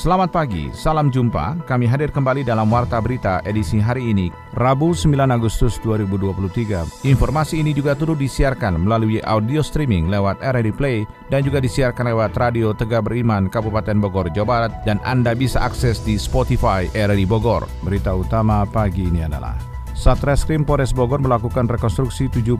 [0.00, 1.68] Selamat pagi, salam jumpa.
[1.68, 7.04] Kami hadir kembali dalam Warta Berita edisi hari ini, Rabu 9 Agustus 2023.
[7.04, 12.32] Informasi ini juga turut disiarkan melalui audio streaming lewat RRI Play dan juga disiarkan lewat
[12.40, 17.68] Radio Tegak Beriman Kabupaten Bogor, Jawa Barat dan Anda bisa akses di Spotify RRI Bogor.
[17.84, 19.52] Berita utama pagi ini adalah
[19.92, 22.56] Satreskrim Polres Bogor melakukan rekonstruksi 75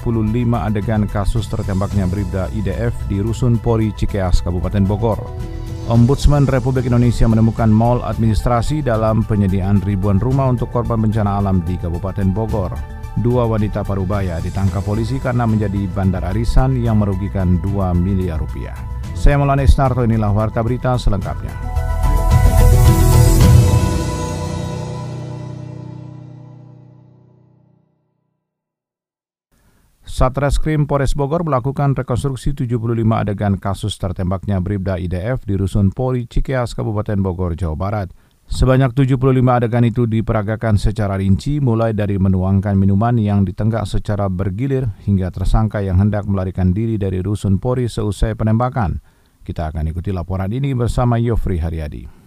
[0.60, 5.24] adegan kasus tertembaknya Bribda IDF di Rusun Pori Cikeas, Kabupaten Bogor.
[5.90, 11.74] Ombudsman Republik Indonesia menemukan mal administrasi dalam penyediaan ribuan rumah untuk korban bencana alam di
[11.74, 12.70] Kabupaten Bogor.
[13.18, 18.78] Dua wanita parubaya ditangkap polisi karena menjadi bandar arisan yang merugikan 2 miliar rupiah.
[19.18, 21.79] Saya Maulana Isnarto, inilah Warta Berita selengkapnya.
[30.20, 36.76] Satreskrim Polres Bogor melakukan rekonstruksi 75 adegan kasus tertembaknya Bribda IDF di Rusun Pori Cikeas,
[36.76, 38.12] Kabupaten Bogor, Jawa Barat.
[38.44, 39.16] Sebanyak 75
[39.48, 45.80] adegan itu diperagakan secara rinci mulai dari menuangkan minuman yang ditenggak secara bergilir hingga tersangka
[45.80, 49.00] yang hendak melarikan diri dari Rusun Pori seusai penembakan.
[49.40, 52.19] Kita akan ikuti laporan ini bersama Yofri Haryadi.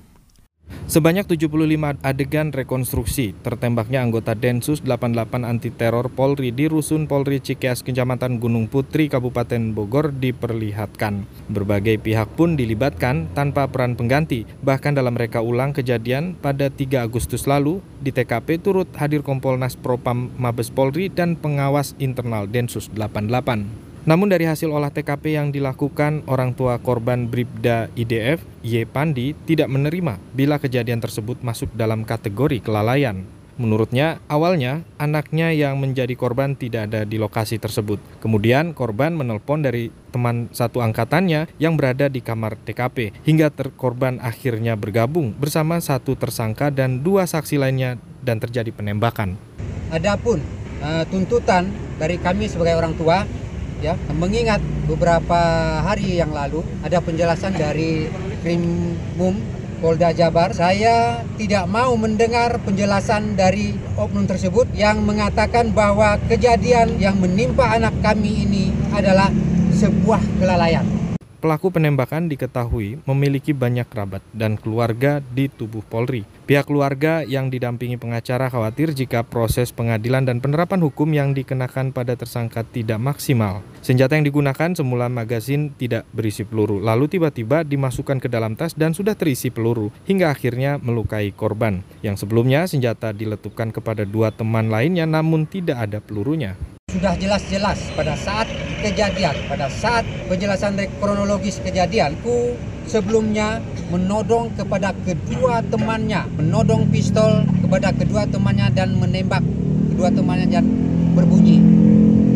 [0.94, 7.82] Sebanyak 75 adegan rekonstruksi tertembaknya anggota Densus 88 anti teror Polri di Rusun Polri Cikeas
[7.82, 11.26] Kecamatan Gunung Putri Kabupaten Bogor diperlihatkan.
[11.50, 14.46] Berbagai pihak pun dilibatkan tanpa peran pengganti.
[14.62, 20.30] Bahkan dalam reka ulang kejadian pada 3 Agustus lalu di TKP turut hadir Kompolnas Propam
[20.38, 23.93] Mabes Polri dan pengawas internal Densus 88.
[24.04, 28.84] Namun dari hasil olah TKP yang dilakukan orang tua korban Bribda IDF, Y.
[28.84, 33.24] Pandi, tidak menerima bila kejadian tersebut masuk dalam kategori kelalaian.
[33.54, 38.02] Menurutnya, awalnya anaknya yang menjadi korban tidak ada di lokasi tersebut.
[38.20, 44.74] Kemudian korban menelpon dari teman satu angkatannya yang berada di kamar TKP hingga terkorban akhirnya
[44.76, 49.38] bergabung bersama satu tersangka dan dua saksi lainnya dan terjadi penembakan.
[49.94, 50.42] Adapun
[50.82, 51.70] uh, tuntutan
[52.02, 53.24] dari kami sebagai orang tua
[53.84, 54.00] ya.
[54.16, 55.40] Mengingat beberapa
[55.84, 58.08] hari yang lalu ada penjelasan dari
[58.40, 59.36] Krimum
[59.84, 67.20] Polda Jabar saya tidak mau mendengar penjelasan dari oknum tersebut yang mengatakan bahwa kejadian yang
[67.20, 69.28] menimpa anak kami ini adalah
[69.76, 71.03] sebuah kelalaian
[71.44, 76.24] Pelaku penembakan diketahui memiliki banyak kerabat dan keluarga di tubuh Polri.
[76.48, 82.16] Pihak keluarga yang didampingi pengacara khawatir jika proses pengadilan dan penerapan hukum yang dikenakan pada
[82.16, 83.60] tersangka tidak maksimal.
[83.84, 88.96] Senjata yang digunakan semula magazin tidak berisi peluru, lalu tiba-tiba dimasukkan ke dalam tas dan
[88.96, 91.84] sudah terisi peluru, hingga akhirnya melukai korban.
[92.00, 96.56] Yang sebelumnya senjata diletupkan kepada dua teman lainnya namun tidak ada pelurunya
[96.94, 98.46] sudah jelas-jelas pada saat
[98.84, 107.96] kejadian, pada saat penjelasan kronologis kejadian, ku sebelumnya menodong kepada kedua temannya, menodong pistol kepada
[107.96, 109.42] kedua temannya dan menembak
[109.96, 110.66] kedua temannya dan
[111.16, 111.64] berbunyi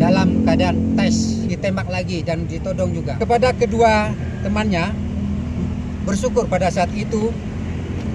[0.00, 3.20] dalam keadaan tes ditembak lagi dan ditodong juga.
[3.20, 4.08] Kepada kedua
[4.40, 4.88] temannya
[6.08, 7.28] bersyukur pada saat itu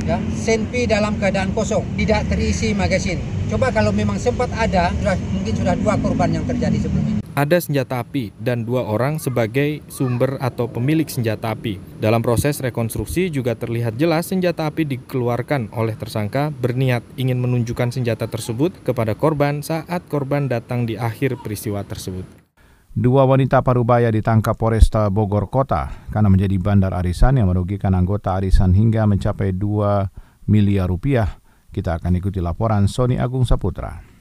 [0.10, 3.22] ya senpi dalam keadaan kosong tidak terisi magazin
[3.54, 7.13] Coba kalau memang sempat ada, sudah, mungkin sudah dua korban yang terjadi sebelumnya.
[7.34, 11.82] Ada senjata api dan dua orang sebagai sumber atau pemilik senjata api.
[11.98, 18.30] Dalam proses rekonstruksi juga terlihat jelas senjata api dikeluarkan oleh tersangka berniat ingin menunjukkan senjata
[18.30, 22.22] tersebut kepada korban saat korban datang di akhir peristiwa tersebut.
[22.94, 28.78] Dua wanita parubaya ditangkap Polresta Bogor Kota karena menjadi bandar arisan yang merugikan anggota arisan
[28.78, 31.42] hingga mencapai 2 miliar rupiah
[31.74, 34.13] kita akan ikuti laporan Sony Agung Saputra.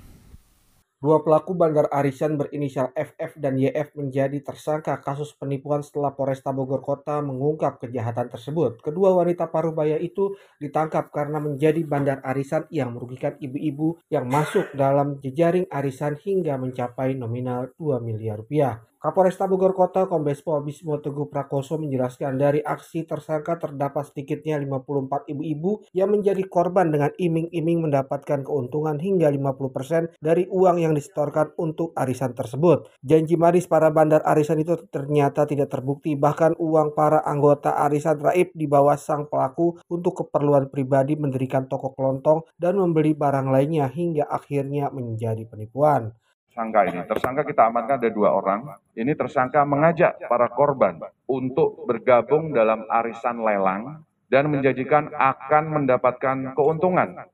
[1.03, 6.79] Dua pelaku bandar arisan berinisial FF dan YF menjadi tersangka kasus penipuan setelah Polresta Bogor
[6.79, 8.79] Kota mengungkap kejahatan tersebut.
[8.79, 15.19] Kedua wanita parubaya itu ditangkap karena menjadi bandar arisan yang merugikan ibu-ibu yang masuk dalam
[15.19, 18.79] jejaring arisan hingga mencapai nominal 2 miliar rupiah.
[19.03, 25.27] Kapolresta Bogor Kota Kombes Pol Bismo Teguh Prakoso menjelaskan dari aksi tersangka terdapat sedikitnya 54
[25.27, 31.91] ibu-ibu yang menjadi korban dengan iming-iming mendapatkan keuntungan hingga 50% dari uang yang disetorkan untuk
[31.99, 32.95] arisan tersebut.
[33.03, 38.55] Janji maris para bandar arisan itu ternyata tidak terbukti bahkan uang para anggota arisan raib
[38.55, 44.95] dibawa sang pelaku untuk keperluan pribadi mendirikan toko kelontong dan membeli barang lainnya hingga akhirnya
[44.95, 46.15] menjadi penipuan
[46.53, 47.01] tersangka ini.
[47.09, 48.77] Tersangka kita amankan ada dua orang.
[48.93, 57.25] Ini tersangka mengajak para korban untuk bergabung dalam arisan lelang dan menjanjikan akan mendapatkan keuntungan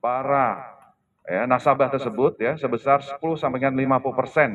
[0.00, 0.64] para
[1.28, 4.50] ya, nasabah tersebut ya sebesar 10 sampai dengan 50 persen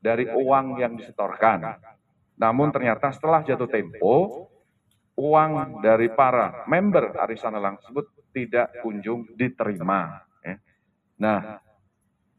[0.00, 1.76] dari uang yang disetorkan.
[2.40, 4.48] Namun ternyata setelah jatuh tempo,
[5.16, 10.24] uang dari para member arisan lelang tersebut tidak kunjung diterima.
[10.40, 10.56] Ya.
[11.16, 11.64] Nah,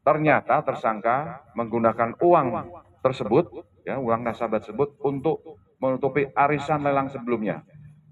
[0.08, 2.48] ternyata tersangka menggunakan uang
[3.04, 3.44] tersebut,
[3.84, 7.60] ya, uang nasabah tersebut untuk menutupi arisan lelang sebelumnya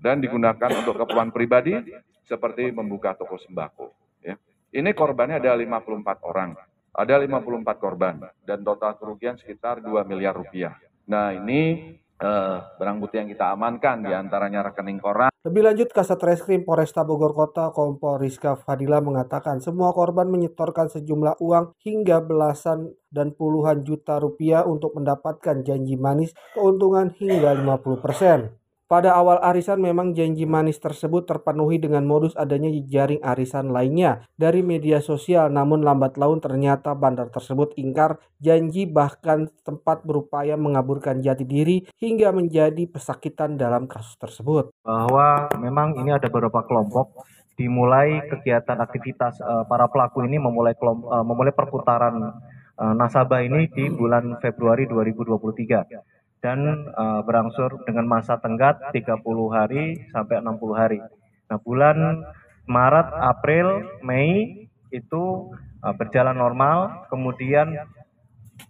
[0.04, 1.72] dan digunakan untuk keperluan pribadi
[2.20, 3.96] seperti membuka toko sembako.
[4.20, 4.36] Ya.
[4.76, 6.52] Ini korbannya ada 54 orang,
[6.92, 10.76] ada 54 korban dan total kerugian sekitar 2 miliar rupiah.
[11.08, 15.30] Nah ini eh, barang bukti yang kita amankan di antaranya rekening koran.
[15.46, 21.38] Lebih lanjut, Kasat Reskrim Polresta Bogor Kota Kompol Rizka Fadila mengatakan semua korban menyetorkan sejumlah
[21.38, 28.65] uang hingga belasan dan puluhan juta rupiah untuk mendapatkan janji manis keuntungan hingga 50 persen.
[28.86, 34.62] Pada awal arisan memang janji manis tersebut terpenuhi dengan modus adanya jaring arisan lainnya dari
[34.62, 41.42] media sosial namun lambat laun ternyata bandar tersebut ingkar janji bahkan tempat berupaya mengaburkan jati
[41.42, 44.70] diri hingga menjadi pesakitan dalam kasus tersebut.
[44.86, 47.26] Bahwa memang ini ada beberapa kelompok
[47.58, 52.38] dimulai kegiatan aktivitas uh, para pelaku ini memulai kelompok, uh, memulai perputaran
[52.78, 56.15] uh, nasabah ini di bulan Februari 2023
[56.46, 59.18] dan uh, berangsur dengan masa tenggat 30
[59.50, 61.02] hari sampai 60 hari.
[61.50, 62.22] Nah, bulan
[62.70, 63.66] Maret, April,
[64.06, 64.54] Mei
[64.94, 65.50] itu
[65.82, 67.74] uh, berjalan normal, kemudian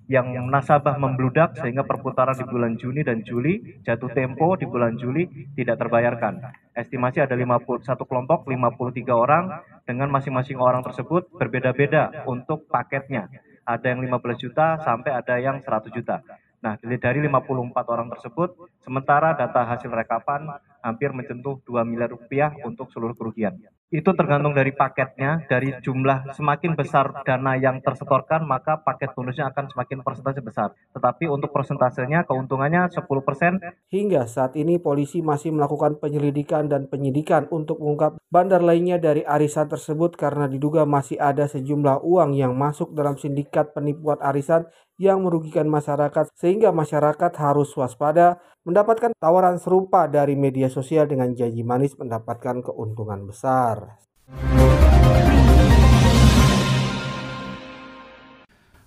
[0.06, 5.26] yang nasabah membludak sehingga perputaran di bulan Juni dan Juli jatuh tempo di bulan Juli
[5.58, 6.46] tidak terbayarkan.
[6.78, 9.50] Estimasi ada 51 kelompok, 53 orang
[9.82, 13.28] dengan masing-masing orang tersebut berbeda-beda untuk paketnya.
[13.67, 16.23] Ada yang 15 juta sampai ada yang 100 juta.
[16.64, 20.48] Nah, dari 54 orang tersebut, sementara data hasil rekapan
[20.80, 23.60] hampir mencentuh 2 miliar rupiah untuk seluruh kerugian.
[23.86, 29.70] Itu tergantung dari paketnya, dari jumlah semakin besar dana yang tersetorkan, maka paket bonusnya akan
[29.70, 30.74] semakin persentase besar.
[30.90, 33.62] Tetapi untuk persentasenya, keuntungannya 10%.
[33.86, 39.70] Hingga saat ini polisi masih melakukan penyelidikan dan penyidikan untuk mengungkap bandar lainnya dari arisan
[39.70, 44.66] tersebut karena diduga masih ada sejumlah uang yang masuk dalam sindikat penipuan arisan
[44.96, 51.60] yang merugikan masyarakat sehingga masyarakat harus waspada mendapatkan tawaran serupa dari media sosial dengan janji
[51.60, 53.75] manis mendapatkan keuntungan besar.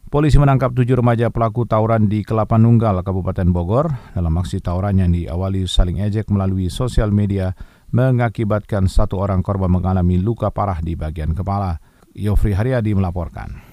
[0.09, 3.93] Polisi menangkap tujuh remaja pelaku tawuran di Kelapa Nunggal, Kabupaten Bogor.
[4.17, 7.53] Dalam aksi tawuran yang diawali saling ejek melalui sosial media,
[7.93, 11.77] mengakibatkan satu orang korban mengalami luka parah di bagian kepala.
[12.17, 13.68] Yofri Haryadi melaporkan.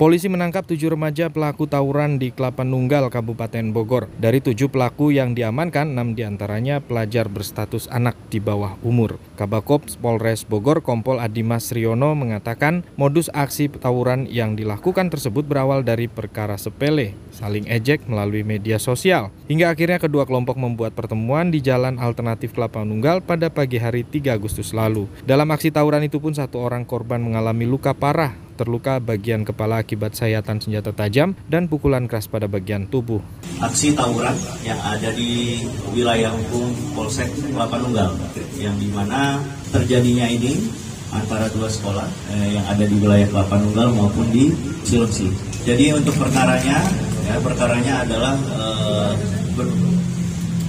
[0.00, 4.08] Polisi menangkap tujuh remaja pelaku tawuran di Kelapa Nunggal, Kabupaten Bogor.
[4.16, 9.20] Dari tujuh pelaku yang diamankan, enam di antaranya pelajar berstatus anak di bawah umur.
[9.36, 16.08] Kabakop Polres Bogor Kompol Adimas Riono mengatakan modus aksi tawuran yang dilakukan tersebut berawal dari
[16.08, 19.28] perkara sepele, saling ejek melalui media sosial.
[19.52, 24.32] Hingga akhirnya kedua kelompok membuat pertemuan di Jalan Alternatif Kelapa Nunggal pada pagi hari 3
[24.32, 25.12] Agustus lalu.
[25.28, 30.12] Dalam aksi tawuran itu pun satu orang korban mengalami luka parah terluka bagian kepala akibat
[30.12, 33.24] sayatan senjata tajam dan pukulan keras pada bagian tubuh.
[33.56, 35.64] Aksi tawuran yang ada di
[35.96, 38.12] wilayah hukum Polsek Kelapa Nunggal,
[38.60, 39.40] yang di mana
[39.72, 40.60] terjadinya ini
[41.08, 42.04] antara dua sekolah
[42.36, 44.52] eh, yang ada di wilayah Kelapa Nunggal maupun di
[44.84, 45.32] Cilengsi.
[45.64, 46.84] Jadi untuk perkaranya,
[47.24, 49.12] ya, perkaranya adalah eh,
[49.56, 49.72] ber,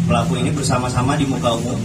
[0.08, 1.80] pelaku ini bersama-sama di muka umum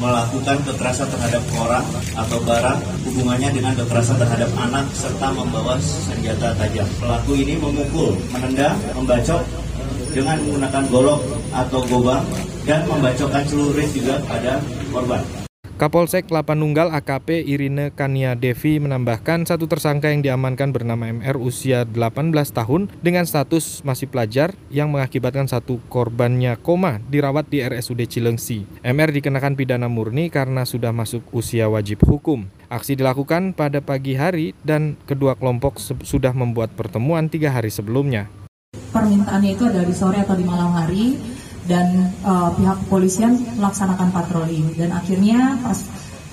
[0.00, 1.84] melakukan kekerasan terhadap orang
[2.16, 6.88] atau barang hubungannya dengan kekerasan terhadap anak serta membawa senjata tajam.
[6.96, 9.44] Pelaku ini memukul, menendang, membacok
[10.10, 11.20] dengan menggunakan golok
[11.52, 12.24] atau gobang
[12.64, 14.58] dan membacokkan celurit juga pada
[14.90, 15.39] korban.
[15.80, 21.88] Kapolsek Kelapa Nunggal AKP Irine Kania Devi menambahkan satu tersangka yang diamankan bernama MR usia
[21.88, 28.68] 18 tahun dengan status masih pelajar yang mengakibatkan satu korbannya koma dirawat di RSUD Cilengsi.
[28.84, 32.44] MR dikenakan pidana murni karena sudah masuk usia wajib hukum.
[32.68, 38.28] Aksi dilakukan pada pagi hari dan kedua kelompok sudah membuat pertemuan tiga hari sebelumnya.
[38.92, 41.16] Permintaannya itu ada di sore atau di malam hari
[41.70, 45.78] dan uh, pihak kepolisian melaksanakan patroli dan akhirnya pas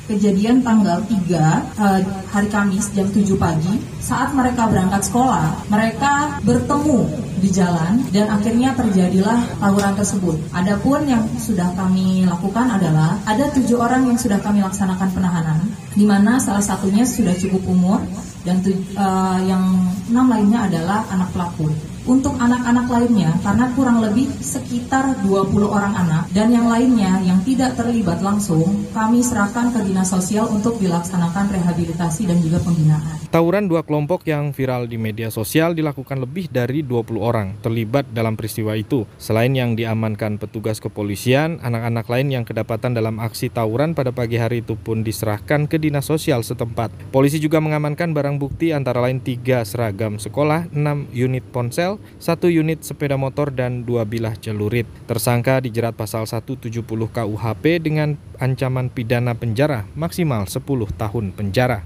[0.09, 2.01] kejadian tanggal 3 uh, eh,
[2.33, 8.73] hari Kamis jam 7 pagi saat mereka berangkat sekolah mereka bertemu di jalan dan akhirnya
[8.73, 10.37] terjadilah tawuran tersebut.
[10.57, 15.59] Adapun yang sudah kami lakukan adalah ada tujuh orang yang sudah kami laksanakan penahanan,
[15.93, 17.99] di mana salah satunya sudah cukup umur
[18.41, 18.57] dan
[18.97, 19.63] uh, yang
[20.09, 21.69] enam lainnya adalah anak pelaku.
[22.07, 27.75] Untuk anak-anak lainnya, karena kurang lebih sekitar 20 orang anak dan yang lainnya yang tidak
[27.75, 28.63] terlibat langsung,
[28.95, 33.27] kami serahkan ke Dinas Sosial untuk dilaksanakan rehabilitasi dan juga pembinaan.
[33.27, 38.39] Tawuran dua kelompok yang viral di media sosial dilakukan lebih dari 20 orang terlibat dalam
[38.39, 39.03] peristiwa itu.
[39.19, 44.63] Selain yang diamankan petugas kepolisian, anak-anak lain yang kedapatan dalam aksi tawuran pada pagi hari
[44.63, 46.87] itu pun diserahkan ke Dinas Sosial setempat.
[47.11, 52.81] Polisi juga mengamankan barang bukti antara lain tiga seragam sekolah, 6 unit ponsel, satu unit
[52.81, 54.85] sepeda motor dan dua bilah celurit.
[55.05, 60.63] Tersangka dijerat pasal 170 KUHP dengan ancaman pidana penjara maksimal 10
[60.97, 61.85] tahun penjara.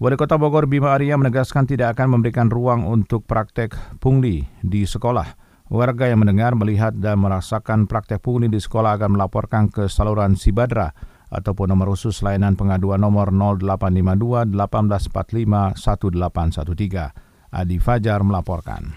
[0.00, 5.36] Wali Kota Bogor Bima Arya menegaskan tidak akan memberikan ruang untuk praktek pungli di sekolah.
[5.70, 10.90] Warga yang mendengar, melihat, dan merasakan praktek pungli di sekolah akan melaporkan ke saluran Sibadra
[11.30, 17.54] ataupun nomor khusus layanan pengaduan nomor 0852 1845 1813.
[17.54, 18.94] Adi Fajar melaporkan.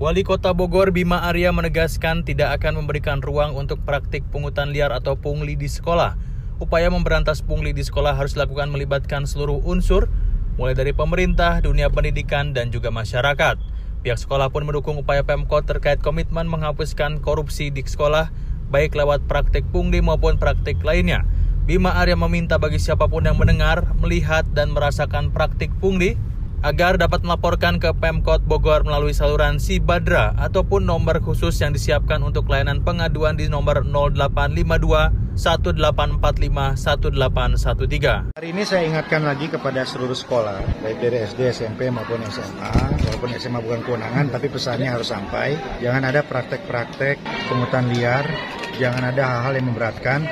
[0.00, 5.20] Wali Kota Bogor Bima Arya menegaskan tidak akan memberikan ruang untuk praktik pungutan liar atau
[5.20, 6.16] pungli di sekolah.
[6.56, 10.08] Upaya memberantas pungli di sekolah harus dilakukan melibatkan seluruh unsur,
[10.56, 13.60] mulai dari pemerintah, dunia pendidikan, dan juga masyarakat.
[14.00, 18.32] Pihak sekolah pun mendukung upaya Pemkot terkait komitmen menghapuskan korupsi di sekolah,
[18.72, 21.28] baik lewat praktik pungli maupun praktik lainnya.
[21.68, 26.16] Bima Arya meminta bagi siapa pun yang mendengar, melihat, dan merasakan praktik pungli
[26.60, 32.52] agar dapat melaporkan ke Pemkot Bogor melalui saluran Sibadra ataupun nomor khusus yang disiapkan untuk
[32.52, 38.36] layanan pengaduan di nomor 0852 1845 1813.
[38.36, 42.72] Hari ini saya ingatkan lagi kepada seluruh sekolah, baik dari SD, SMP maupun SMA,
[43.08, 45.56] walaupun SMA bukan kewenangan, tapi pesannya harus sampai.
[45.80, 47.16] Jangan ada praktek-praktek
[47.48, 48.28] pungutan liar,
[48.76, 50.28] jangan ada hal-hal yang memberatkan,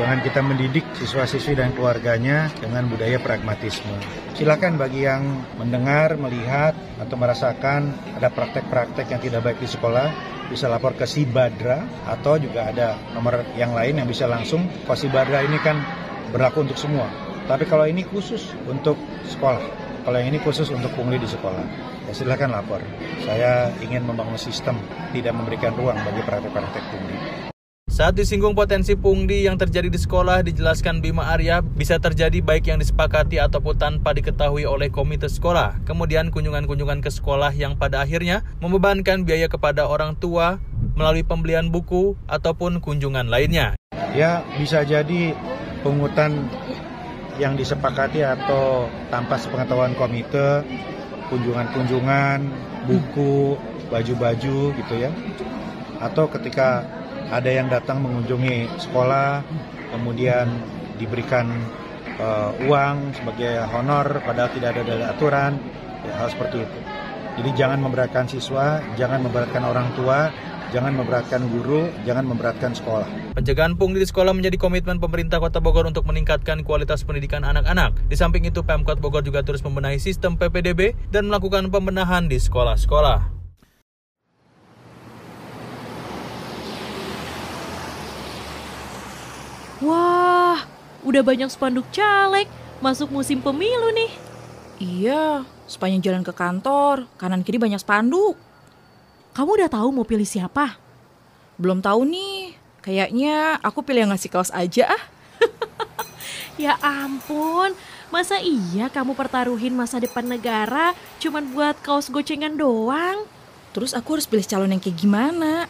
[0.00, 3.92] Jangan kita mendidik siswa-siswi dan keluarganya dengan budaya pragmatisme.
[4.32, 10.08] Silakan bagi yang mendengar, melihat, atau merasakan ada praktek-praktek yang tidak baik di sekolah,
[10.48, 14.64] bisa lapor ke Sibadra atau juga ada nomor yang lain yang bisa langsung.
[14.88, 15.76] Kalau Sibadra ini kan
[16.32, 17.04] berlaku untuk semua.
[17.44, 18.96] Tapi kalau ini khusus untuk
[19.28, 19.60] sekolah.
[20.08, 21.64] Kalau yang ini khusus untuk pungli di sekolah.
[22.08, 22.80] Ya silakan lapor.
[23.20, 24.80] Saya ingin membangun sistem,
[25.12, 27.49] tidak memberikan ruang bagi praktek-praktek pungli.
[27.90, 32.78] Saat disinggung potensi pungli yang terjadi di sekolah, dijelaskan Bima Arya bisa terjadi baik yang
[32.78, 35.82] disepakati ataupun tanpa diketahui oleh komite sekolah.
[35.82, 40.62] Kemudian kunjungan-kunjungan ke sekolah yang pada akhirnya membebankan biaya kepada orang tua
[40.94, 43.74] melalui pembelian buku ataupun kunjungan lainnya.
[44.14, 45.34] Ya, bisa jadi
[45.82, 46.46] pungutan
[47.42, 50.62] yang disepakati atau tanpa sepengetahuan komite,
[51.26, 52.38] kunjungan-kunjungan,
[52.86, 53.58] buku,
[53.90, 55.10] baju-baju gitu ya.
[55.98, 56.86] Atau ketika
[57.30, 59.46] ada yang datang mengunjungi sekolah,
[59.94, 60.50] kemudian
[60.98, 61.46] diberikan
[62.18, 65.52] uh, uang sebagai honor padahal tidak ada dari aturan,
[66.04, 66.78] ya, hal seperti itu.
[67.40, 70.28] Jadi jangan memberatkan siswa, jangan memberatkan orang tua,
[70.74, 73.08] jangan memberatkan guru, jangan memberatkan sekolah.
[73.38, 77.94] Pencegahan pungli di sekolah menjadi komitmen pemerintah Kota Bogor untuk meningkatkan kualitas pendidikan anak-anak.
[78.10, 83.39] Di samping itu, Pemkot Bogor juga terus membenahi sistem PPDB dan melakukan pembenahan di sekolah-sekolah.
[89.80, 90.60] Wah,
[91.08, 92.44] udah banyak spanduk caleg.
[92.84, 94.12] Masuk musim pemilu nih.
[94.80, 98.36] Iya, sepanjang jalan ke kantor, kanan kiri banyak spanduk.
[99.32, 100.76] Kamu udah tahu mau pilih siapa?
[101.56, 102.56] Belum tahu nih.
[102.80, 105.02] Kayaknya aku pilih yang ngasih kaos aja ah.
[106.64, 107.76] ya ampun,
[108.08, 113.28] masa iya kamu pertaruhin masa depan negara cuman buat kaos gocengan doang?
[113.76, 115.68] Terus aku harus pilih calon yang kayak gimana?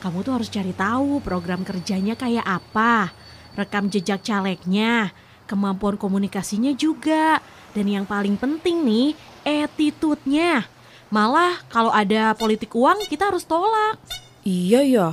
[0.00, 3.12] Kamu tuh harus cari tahu program kerjanya kayak apa
[3.58, 5.10] rekam jejak calegnya,
[5.50, 7.42] kemampuan komunikasinya juga,
[7.74, 10.70] dan yang paling penting nih, attitude-nya.
[11.10, 13.98] Malah kalau ada politik uang kita harus tolak.
[14.46, 15.08] Iya ya,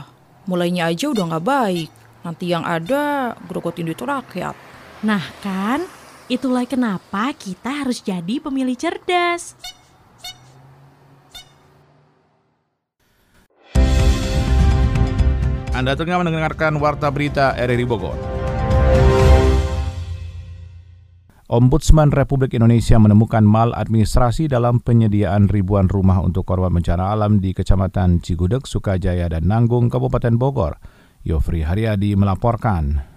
[0.46, 1.90] mulainya aja udah nggak baik.
[2.22, 4.54] Nanti yang ada grogotin duit rakyat.
[5.02, 5.82] Nah kan,
[6.30, 9.58] itulah kenapa kita harus jadi pemilih cerdas.
[15.76, 18.35] Anda tengah mendengarkan Warta Berita RRI Bogor.
[21.56, 28.20] Ombudsman Republik Indonesia menemukan maladministrasi dalam penyediaan ribuan rumah untuk korban bencana alam di Kecamatan
[28.20, 30.76] Cigudeg, Sukajaya, dan Nanggung, Kabupaten Bogor.
[31.24, 33.15] Yofri Haryadi melaporkan.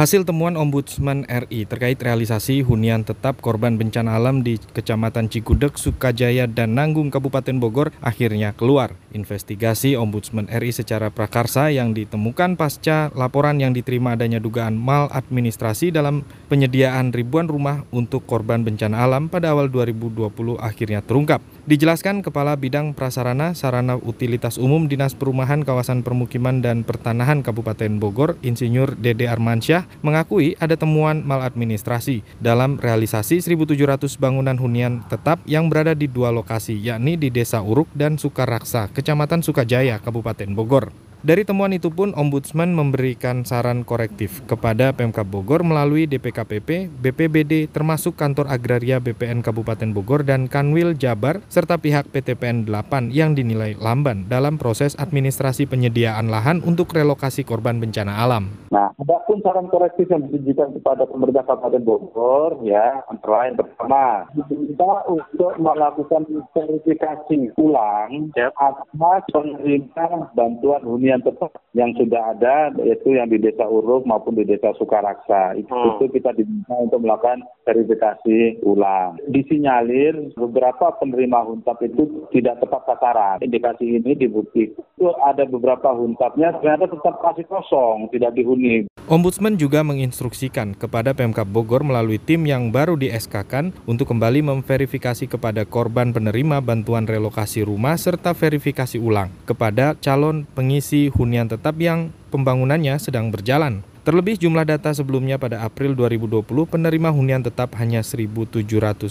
[0.00, 6.48] Hasil temuan Ombudsman RI terkait realisasi hunian tetap korban bencana alam di Kecamatan Cikudek, Sukajaya,
[6.48, 8.96] dan Nanggung, Kabupaten Bogor akhirnya keluar.
[9.12, 16.24] Investigasi Ombudsman RI secara prakarsa yang ditemukan pasca laporan yang diterima adanya dugaan maladministrasi dalam
[16.48, 20.32] penyediaan ribuan rumah untuk korban bencana alam pada awal 2020
[20.64, 21.44] akhirnya terungkap.
[21.70, 28.34] Dijelaskan Kepala Bidang Prasarana Sarana Utilitas Umum Dinas Perumahan Kawasan Permukiman dan Pertanahan Kabupaten Bogor,
[28.42, 35.94] Insinyur Dede Armansyah, mengakui ada temuan maladministrasi dalam realisasi 1.700 bangunan hunian tetap yang berada
[35.94, 41.09] di dua lokasi, yakni di Desa Uruk dan Sukaraksa, Kecamatan Sukajaya, Kabupaten Bogor.
[41.20, 48.16] Dari temuan itu pun Ombudsman memberikan saran korektif kepada Pemkab Bogor melalui DPKPP, BPBD, termasuk
[48.16, 54.32] Kantor Agraria BPN Kabupaten Bogor dan Kanwil Jabar, serta pihak PTPN 8 yang dinilai lamban
[54.32, 58.48] dalam proses administrasi penyediaan lahan untuk relokasi korban bencana alam.
[58.72, 64.24] Nah, ada pun saran korektif yang ditujukan kepada pemerintah Kabupaten Bogor, ya, antara lain pertama,
[64.32, 66.24] diminta untuk melakukan
[66.56, 73.42] verifikasi ulang ya, atas penerima bantuan hunian hunian tetap yang sudah ada yaitu yang di
[73.42, 75.58] Desa Uruk maupun di Desa Sukaraksa.
[75.58, 75.90] Itu, hmm.
[75.98, 79.18] itu kita diminta untuk melakukan verifikasi ulang.
[79.26, 83.42] Disinyalir beberapa penerima huntap itu tidak tepat sasaran.
[83.42, 88.84] Indikasi ini dibuktikan itu ada beberapa huntapnya ternyata tetap masih kosong, tidak dihuni.
[89.08, 95.30] Ombudsman juga menginstruksikan kepada Pemkap Bogor melalui tim yang baru di SK-kan untuk kembali memverifikasi
[95.30, 102.12] kepada korban penerima bantuan relokasi rumah serta verifikasi ulang kepada calon pengisi hunian tetap yang
[102.34, 103.86] pembangunannya sedang berjalan.
[104.00, 108.64] Terlebih jumlah data sebelumnya pada April 2020 penerima hunian tetap hanya 1.700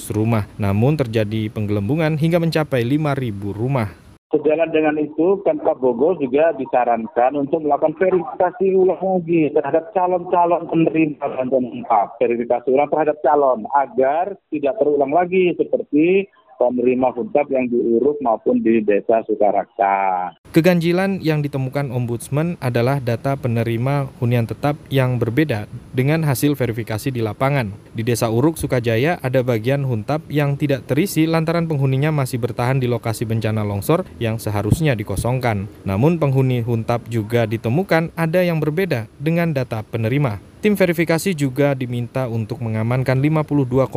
[0.09, 4.08] rumah, namun terjadi penggelembungan hingga mencapai 5.000 rumah.
[4.29, 11.17] Sejalan dengan itu, Pemkab Bogor juga disarankan untuk melakukan verifikasi ulang lagi terhadap calon-calon penerima
[11.17, 12.13] bantuan upah.
[12.21, 16.29] Verifikasi ulang terhadap calon agar tidak terulang lagi seperti
[16.61, 20.29] penerima huntap yang diuruk maupun di desa Sukaraksa.
[20.59, 27.23] Keganjilan yang ditemukan Ombudsman adalah data penerima hunian tetap yang berbeda dengan hasil verifikasi di
[27.23, 27.71] lapangan.
[27.95, 32.91] Di Desa Uruk, Sukajaya, ada bagian huntap yang tidak terisi lantaran penghuninya masih bertahan di
[32.91, 35.71] lokasi bencana longsor yang seharusnya dikosongkan.
[35.87, 40.48] Namun penghuni huntap juga ditemukan ada yang berbeda dengan data penerima.
[40.59, 43.95] Tim verifikasi juga diminta untuk mengamankan 52,8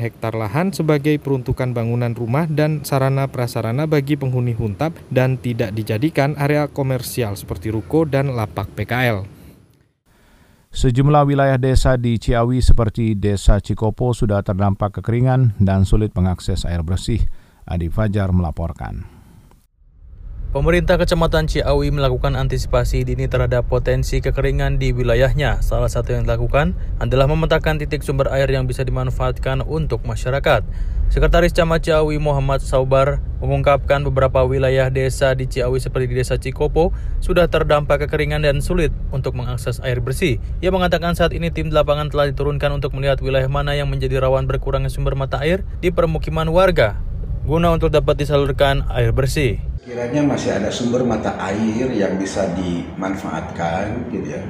[0.00, 6.32] hektar lahan sebagai peruntukan bangunan rumah dan sarana prasarana bagi penghuni huntap dan tidak dijadikan
[6.40, 9.28] area komersial seperti ruko dan lapak PKL.
[10.72, 16.80] Sejumlah wilayah desa di Ciawi seperti Desa Cikopo sudah terdampak kekeringan dan sulit mengakses air
[16.80, 17.20] bersih.
[17.68, 19.17] Adi Fajar melaporkan.
[20.48, 25.60] Pemerintah Kecamatan Ciawi melakukan antisipasi dini terhadap potensi kekeringan di wilayahnya.
[25.60, 30.64] Salah satu yang dilakukan adalah memetakan titik sumber air yang bisa dimanfaatkan untuk masyarakat.
[31.12, 36.96] Sekretaris Camat Ciawi Muhammad Saubar mengungkapkan beberapa wilayah desa di Ciawi seperti di Desa Cikopo
[37.20, 40.40] sudah terdampak kekeringan dan sulit untuk mengakses air bersih.
[40.64, 44.48] Ia mengatakan saat ini tim lapangan telah diturunkan untuk melihat wilayah mana yang menjadi rawan
[44.48, 47.04] berkurangnya sumber mata air di permukiman warga
[47.48, 54.04] guna untuk dapat disalurkan air bersih kiranya masih ada sumber mata air yang bisa dimanfaatkan
[54.12, 54.42] gitu ya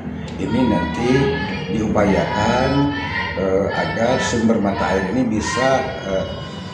[0.42, 1.11] ini nanti
[1.79, 2.90] diupayakan
[3.38, 5.79] eh, agar sumber mata air ini bisa
[6.11, 6.27] eh,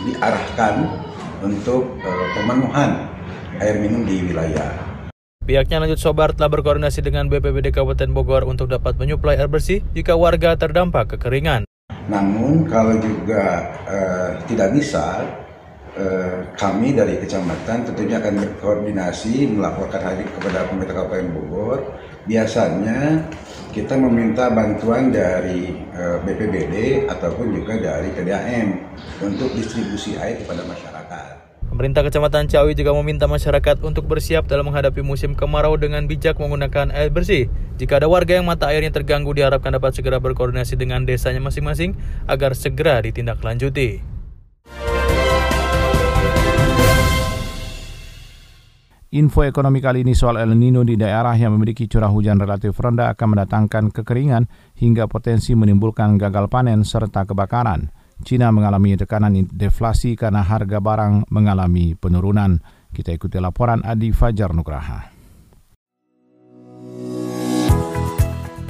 [0.09, 0.81] diarahkan
[1.45, 3.05] untuk eh, pemenuhan
[3.61, 4.73] air minum di wilayah
[5.45, 10.17] Pihaknya lanjut Sobar telah berkoordinasi dengan BPBD Kabupaten Bogor untuk dapat menyuplai air bersih jika
[10.17, 11.69] warga terdampak kekeringan.
[12.09, 15.21] Namun kalau juga eh, tidak bisa,
[16.59, 21.81] kami dari kecamatan tentunya akan berkoordinasi melaporkan hal ini kepada pemerintah Kabupaten Bogor.
[22.25, 23.31] Biasanya
[23.75, 28.69] kita meminta bantuan dari eh, BPBD ataupun juga dari KDAM
[29.23, 31.45] untuk distribusi air kepada masyarakat.
[31.75, 36.95] Pemerintah Kecamatan Ciawi juga meminta masyarakat untuk bersiap dalam menghadapi musim kemarau dengan bijak menggunakan
[36.95, 37.51] air bersih.
[37.75, 41.99] Jika ada warga yang mata airnya terganggu diharapkan dapat segera berkoordinasi dengan desanya masing-masing
[42.31, 44.14] agar segera ditindaklanjuti.
[49.15, 53.15] Info ekonomi kali ini soal El Nino di daerah yang memiliki curah hujan relatif rendah
[53.15, 57.95] akan mendatangkan kekeringan hingga potensi menimbulkan gagal panen serta kebakaran.
[58.27, 62.59] Cina mengalami tekanan deflasi karena harga barang mengalami penurunan.
[62.91, 65.14] Kita ikuti laporan Adi Fajar Nugraha.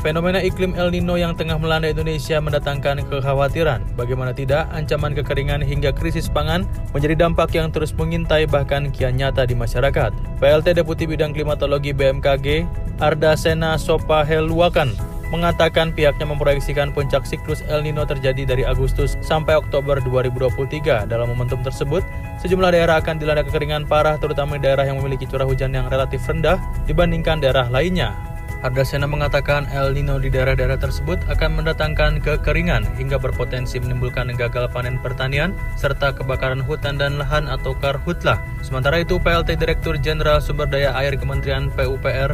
[0.04, 3.80] Fenomena iklim El Nino yang tengah melanda Indonesia mendatangkan kekhawatiran.
[3.96, 9.48] Bagaimana tidak, ancaman kekeringan hingga krisis pangan menjadi dampak yang terus mengintai bahkan kian nyata
[9.48, 10.12] di masyarakat.
[10.44, 12.68] PLT Deputi Bidang Klimatologi BMKG,
[13.00, 14.92] Arda Sena Sopa Heluakan,
[15.32, 21.08] mengatakan pihaknya memproyeksikan puncak siklus El Nino terjadi dari Agustus sampai Oktober 2023.
[21.08, 22.04] Dalam momentum tersebut,
[22.44, 26.60] sejumlah daerah akan dilanda kekeringan parah terutama daerah yang memiliki curah hujan yang relatif rendah
[26.84, 28.33] dibandingkan daerah lainnya.
[28.64, 34.96] Ardasena mengatakan El Nino di daerah-daerah tersebut akan mendatangkan kekeringan hingga berpotensi menimbulkan gagal panen
[35.04, 38.40] pertanian serta kebakaran hutan dan lahan atau karhutlah.
[38.64, 42.32] Sementara itu, PLT Direktur Jenderal Sumber Daya Air Kementerian PUPR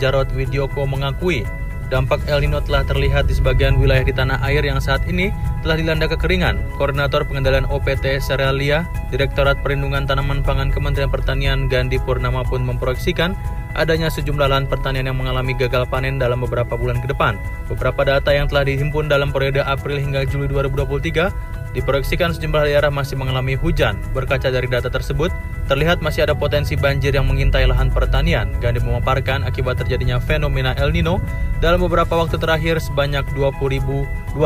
[0.00, 1.44] Jarod Widyoko mengakui
[1.86, 5.30] Dampak El Nino telah terlihat di sebagian wilayah di tanah air yang saat ini
[5.62, 6.58] telah dilanda kekeringan.
[6.74, 13.38] Koordinator Pengendalian OPT Serealia, Direktorat Perlindungan Tanaman Pangan Kementerian Pertanian Gandhi Purnama pun memproyeksikan
[13.76, 17.38] adanya sejumlah lahan pertanian yang mengalami gagal panen dalam beberapa bulan ke depan.
[17.70, 23.18] Beberapa data yang telah dihimpun dalam periode April hingga Juli 2023 diproyeksikan sejumlah daerah masih
[23.18, 23.98] mengalami hujan.
[24.12, 25.32] Berkaca dari data tersebut,
[25.66, 28.52] terlihat masih ada potensi banjir yang mengintai lahan pertanian.
[28.62, 31.18] Gandhi memaparkan akibat terjadinya fenomena El Nino
[31.58, 34.36] dalam beberapa waktu terakhir sebanyak 20.255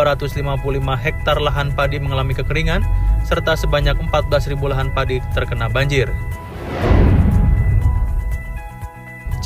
[0.96, 2.80] hektar lahan padi mengalami kekeringan
[3.26, 6.09] serta sebanyak 14.000 lahan padi terkena banjir.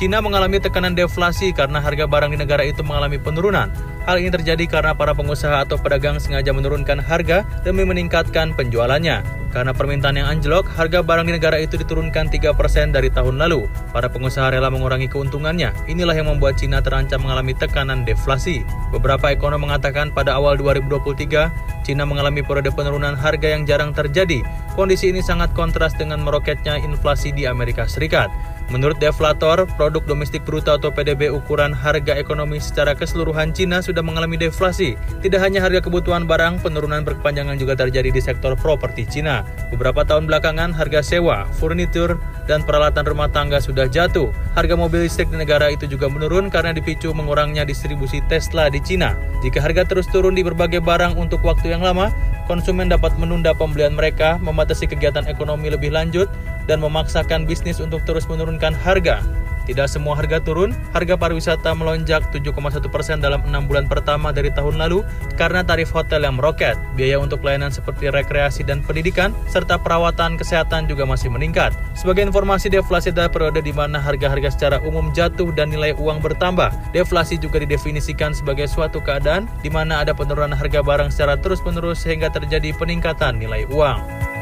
[0.05, 3.73] Cina mengalami tekanan deflasi karena harga barang di negara itu mengalami penurunan.
[4.05, 9.25] Hal ini terjadi karena para pengusaha atau pedagang sengaja menurunkan harga demi meningkatkan penjualannya.
[9.49, 13.65] Karena permintaan yang anjlok, harga barang di negara itu diturunkan 3% dari tahun lalu.
[13.97, 15.73] Para pengusaha rela mengurangi keuntungannya.
[15.89, 18.61] Inilah yang membuat Cina terancam mengalami tekanan deflasi.
[18.93, 21.49] Beberapa ekonom mengatakan pada awal 2023,
[21.81, 24.45] Cina mengalami periode penurunan harga yang jarang terjadi.
[24.77, 28.29] Kondisi ini sangat kontras dengan meroketnya inflasi di Amerika Serikat.
[28.73, 34.41] Menurut deflator, produk domestik bruto atau PDB ukuran harga ekonomi secara keseluruhan Cina sudah mengalami
[34.41, 34.97] deflasi.
[35.21, 39.45] Tidak hanya harga kebutuhan barang, penurunan berkepanjangan juga terjadi di sektor properti Cina.
[39.69, 42.17] Beberapa tahun belakangan, harga sewa, furnitur,
[42.49, 44.33] dan peralatan rumah tangga sudah jatuh.
[44.57, 49.13] Harga mobil listrik di negara itu juga menurun karena dipicu mengurangnya distribusi Tesla di Cina.
[49.45, 52.09] Jika harga terus turun di berbagai barang untuk waktu yang lama,
[52.49, 56.29] konsumen dapat menunda pembelian mereka, membatasi kegiatan ekonomi lebih lanjut,
[56.67, 59.25] dan memaksakan bisnis untuk terus menurunkan harga.
[59.65, 64.77] Tidak semua harga turun, harga pariwisata melonjak 7,1 persen dalam enam bulan pertama dari tahun
[64.77, 65.01] lalu
[65.41, 66.77] karena tarif hotel yang meroket.
[66.93, 71.73] Biaya untuk pelayanan seperti rekreasi dan pendidikan, serta perawatan kesehatan juga masih meningkat.
[71.97, 76.69] Sebagai informasi, deflasi adalah periode di mana harga-harga secara umum jatuh dan nilai uang bertambah.
[76.93, 82.29] Deflasi juga didefinisikan sebagai suatu keadaan di mana ada penurunan harga barang secara terus-menerus sehingga
[82.29, 84.34] terjadi peningkatan nilai uang.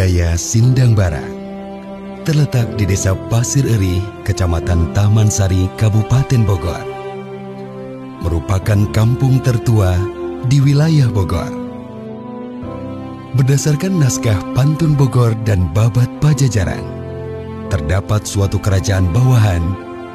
[0.00, 1.28] Budaya Sindang Barat
[2.24, 6.80] terletak di Desa Pasir Eri, Kecamatan Taman Sari, Kabupaten Bogor.
[8.24, 9.92] Merupakan kampung tertua
[10.48, 11.52] di wilayah Bogor.
[13.36, 16.80] Berdasarkan naskah Pantun Bogor dan Babat Pajajaran,
[17.68, 19.60] terdapat suatu kerajaan bawahan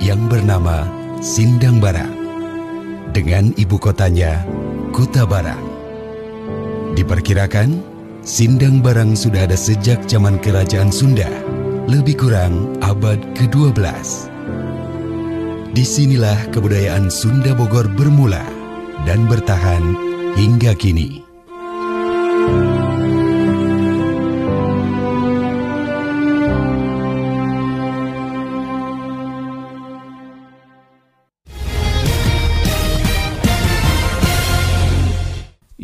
[0.02, 0.90] yang bernama
[1.22, 2.10] Sindang Barat
[3.14, 4.42] dengan ibu kotanya
[4.90, 5.62] Kota Barang.
[6.98, 7.94] Diperkirakan
[8.26, 11.30] Sindang barang sudah ada sejak zaman kerajaan Sunda,
[11.86, 13.78] lebih kurang abad ke-12.
[15.78, 18.42] Di sinilah kebudayaan Sunda Bogor bermula
[19.06, 19.94] dan bertahan
[20.34, 21.25] hingga kini.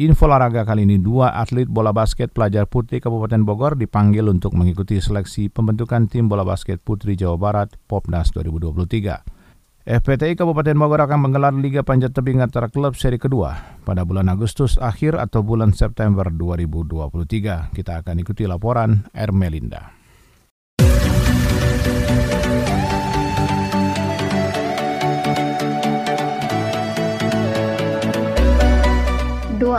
[0.01, 4.97] Info olahraga kali ini, dua atlet bola basket pelajar putri Kabupaten Bogor dipanggil untuk mengikuti
[4.97, 9.85] seleksi pembentukan tim bola basket putri Jawa Barat Popnas 2023.
[9.85, 14.81] FPTI Kabupaten Bogor akan menggelar Liga Panjat Tebing antara klub seri kedua pada bulan Agustus
[14.81, 17.69] akhir atau bulan September 2023.
[17.69, 20.00] Kita akan ikuti laporan Ermelinda.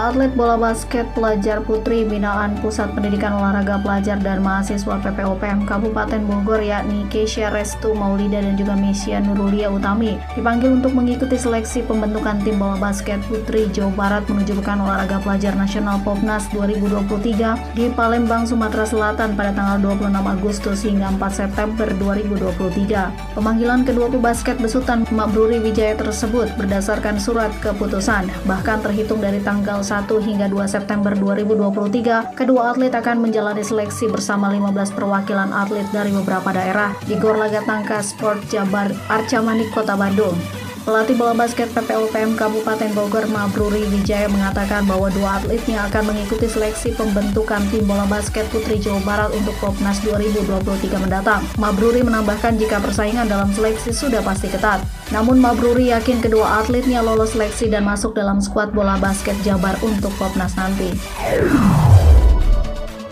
[0.02, 6.58] Atlet bola basket pelajar putri binaan Pusat Pendidikan Olahraga Pelajar dan Mahasiswa PPOPM Kabupaten Bogor
[6.58, 12.58] yakni Keisha Restu Maulida dan juga Mesia Nurulia Utami dipanggil untuk mengikuti seleksi pembentukan tim
[12.58, 18.82] bola basket putri Jawa Barat menuju Pekan Olahraga Pelajar Nasional Popnas 2023 di Palembang, Sumatera
[18.82, 23.38] Selatan pada tanggal 26 Agustus hingga 4 September 2023.
[23.38, 29.91] Pemanggilan kedua pebasket besutan Mabruri Wijaya tersebut berdasarkan surat keputusan bahkan terhitung dari tanggal 1
[30.00, 36.48] hingga 2 September 2023, kedua atlet akan menjalani seleksi bersama 15 perwakilan atlet dari beberapa
[36.48, 40.61] daerah di Gor Laga Tangka Sport Jabar Arca Manik Kota Bandung.
[40.82, 46.90] Pelatih bola basket PPOPM Kabupaten Bogor Mabruri Wijaya mengatakan bahwa dua atletnya akan mengikuti seleksi
[46.98, 51.46] pembentukan tim bola basket Putri Jawa Barat untuk Popnas 2023 mendatang.
[51.54, 54.82] Mabruri menambahkan jika persaingan dalam seleksi sudah pasti ketat.
[55.14, 60.10] Namun Mabruri yakin kedua atletnya lolos seleksi dan masuk dalam skuad bola basket Jabar untuk
[60.18, 60.90] Popnas nanti.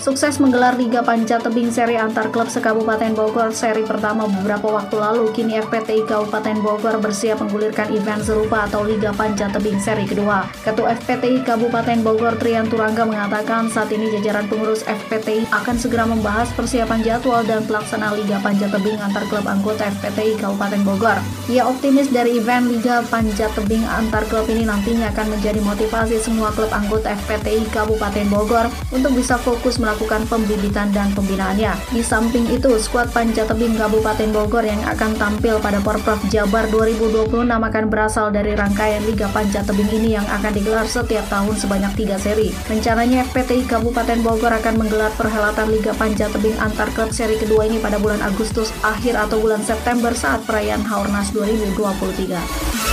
[0.01, 5.29] Sukses menggelar Liga Panca Tebing seri antar klub sekabupaten Bogor seri pertama beberapa waktu lalu,
[5.37, 10.49] kini FPTI Kabupaten Bogor bersiap menggulirkan event serupa atau Liga Panca Tebing seri kedua.
[10.65, 16.49] Ketua FPTI Kabupaten Bogor Trian Turangga mengatakan saat ini jajaran pengurus FPTI akan segera membahas
[16.57, 21.21] persiapan jadwal dan pelaksanaan Liga Panca Tebing antar klub anggota FPTI Kabupaten Bogor.
[21.53, 26.49] Ia optimis dari event Liga Panca Tebing antar klub ini nantinya akan menjadi motivasi semua
[26.57, 28.65] klub anggota FPTI Kabupaten Bogor
[28.97, 31.75] untuk bisa fokus melakukan melakukan pembibitan dan pembinaannya.
[31.91, 37.27] Di samping itu, skuad Panca Tebing Kabupaten Bogor yang akan tampil pada Porprov Jabar 2026
[37.51, 42.23] akan berasal dari rangkaian Liga Panca Tebing ini yang akan digelar setiap tahun sebanyak tiga
[42.23, 42.55] seri.
[42.71, 47.83] Rencananya FPTI Kabupaten Bogor akan menggelar perhelatan Liga Panca Tebing antar klub seri kedua ini
[47.83, 52.90] pada bulan Agustus akhir atau bulan September saat perayaan Haornas 2023.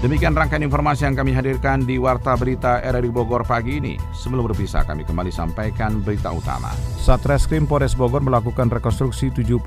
[0.00, 4.00] Demikian rangkaian informasi yang kami hadirkan di Warta Berita RRI Bogor pagi ini.
[4.16, 6.72] Sebelum berpisah, kami kembali sampaikan berita utama.
[6.96, 9.60] Satreskrim Polres Bogor melakukan rekonstruksi 75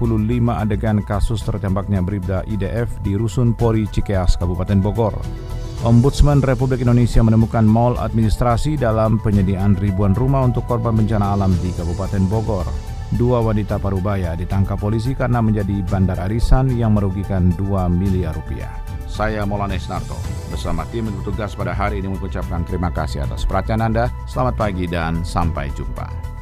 [0.57, 5.13] adegan kasus tertembaknya Bribda IDF di Rusun Pori Cikeas, Kabupaten Bogor.
[5.85, 11.69] Ombudsman Republik Indonesia menemukan mal administrasi dalam penyediaan ribuan rumah untuk korban bencana alam di
[11.77, 12.92] Kabupaten Bogor.
[13.13, 18.73] Dua wanita parubaya ditangkap polisi karena menjadi bandar arisan yang merugikan 2 miliar rupiah.
[19.05, 20.17] Saya Maulana Isnarto
[20.49, 24.09] bersama tim bertugas pada hari ini mengucapkan terima kasih atas perhatian Anda.
[24.25, 26.32] Selamat pagi dan sampai jumpa.